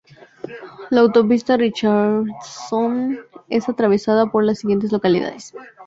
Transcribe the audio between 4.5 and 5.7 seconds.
siguientes localidades.